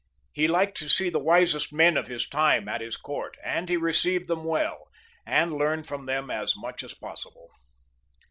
[0.33, 3.77] He lik^d to see the wisest men of his time at his court, and he
[3.77, 4.87] received them well,
[5.27, 7.49] and learned from them as much as possible.